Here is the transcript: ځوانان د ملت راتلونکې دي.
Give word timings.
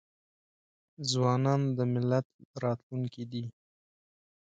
ځوانان 1.11 1.61
د 1.77 1.79
ملت 1.93 2.27
راتلونکې 2.63 3.23
دي. 3.31 3.43